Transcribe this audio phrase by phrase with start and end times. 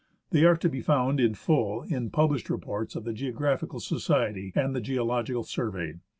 [0.31, 4.51] They are to be found in full in the published reports of the "Geographical Society"
[4.55, 5.99] and the "Geological Survey."